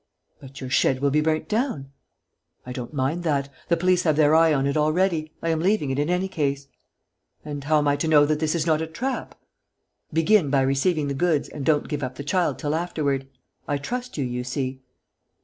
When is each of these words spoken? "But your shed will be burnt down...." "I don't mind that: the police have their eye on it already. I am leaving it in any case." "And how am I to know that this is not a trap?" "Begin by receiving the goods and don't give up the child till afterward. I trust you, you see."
"But 0.39 0.59
your 0.59 0.71
shed 0.71 0.99
will 0.99 1.11
be 1.11 1.21
burnt 1.21 1.47
down...." 1.47 1.91
"I 2.65 2.73
don't 2.73 2.91
mind 2.91 3.21
that: 3.23 3.49
the 3.67 3.77
police 3.77 4.01
have 4.01 4.15
their 4.15 4.33
eye 4.33 4.51
on 4.51 4.65
it 4.65 4.75
already. 4.75 5.31
I 5.43 5.49
am 5.49 5.59
leaving 5.59 5.91
it 5.91 5.99
in 5.99 6.09
any 6.09 6.27
case." 6.27 6.67
"And 7.45 7.63
how 7.65 7.77
am 7.77 7.87
I 7.87 7.97
to 7.97 8.07
know 8.07 8.25
that 8.25 8.39
this 8.39 8.55
is 8.55 8.65
not 8.65 8.81
a 8.81 8.87
trap?" 8.87 9.39
"Begin 10.11 10.49
by 10.49 10.61
receiving 10.61 11.07
the 11.07 11.13
goods 11.13 11.49
and 11.49 11.63
don't 11.63 11.87
give 11.87 12.01
up 12.01 12.15
the 12.15 12.23
child 12.23 12.57
till 12.57 12.73
afterward. 12.73 13.27
I 13.67 13.77
trust 13.77 14.17
you, 14.17 14.25
you 14.25 14.43
see." 14.43 14.81